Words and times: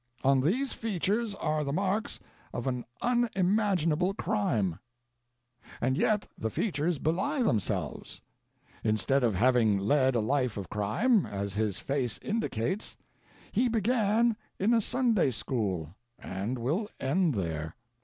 On 0.23 0.41
these 0.41 0.73
features 0.73 1.35
are 1.35 1.63
the 1.63 1.71
marks 1.71 2.19
of 2.53 2.67
unimaginable 3.03 4.15
crime, 4.15 4.79
and 5.79 5.95
yet 5.95 6.27
the 6.35 6.49
features 6.49 6.97
belie 6.97 7.43
themselves. 7.43 8.19
Instead 8.83 9.23
of 9.23 9.35
having 9.35 9.77
led 9.77 10.15
a 10.15 10.19
life 10.19 10.57
of 10.57 10.71
crime, 10.71 11.27
as 11.27 11.53
his 11.53 11.77
face 11.77 12.17
indicates, 12.23 12.97
he 13.51 13.69
began 13.69 14.35
in 14.57 14.73
a 14.73 14.81
Sunday 14.81 15.29
school 15.29 15.93
and 16.17 16.57
will 16.57 16.89
end 16.99 17.35
there. 17.35 17.75